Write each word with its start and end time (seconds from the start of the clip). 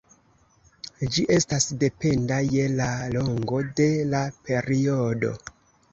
Ĝi 1.17 1.25
estas 1.35 1.67
dependa 1.83 2.39
je 2.55 2.65
la 2.79 2.89
longo 3.17 3.61
de 3.81 3.89
la 4.15 4.23
periodo. 4.49 5.35